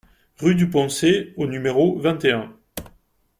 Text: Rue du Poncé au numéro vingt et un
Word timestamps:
Rue 0.39 0.55
du 0.55 0.67
Poncé 0.67 1.31
au 1.37 1.45
numéro 1.45 1.99
vingt 1.99 2.25
et 2.25 2.31
un 2.31 2.55